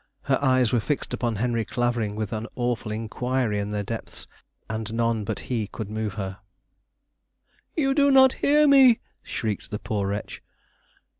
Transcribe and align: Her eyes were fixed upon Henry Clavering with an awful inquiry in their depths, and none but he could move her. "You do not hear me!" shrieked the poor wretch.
Her 0.23 0.43
eyes 0.43 0.73
were 0.73 0.79
fixed 0.79 1.13
upon 1.13 1.35
Henry 1.35 1.63
Clavering 1.63 2.15
with 2.15 2.33
an 2.33 2.47
awful 2.55 2.91
inquiry 2.91 3.59
in 3.59 3.69
their 3.69 3.83
depths, 3.83 4.25
and 4.67 4.91
none 4.95 5.23
but 5.23 5.41
he 5.41 5.67
could 5.67 5.91
move 5.91 6.15
her. 6.15 6.39
"You 7.75 7.93
do 7.93 8.09
not 8.09 8.33
hear 8.41 8.67
me!" 8.67 8.99
shrieked 9.23 9.69
the 9.69 9.77
poor 9.77 10.07
wretch. 10.07 10.41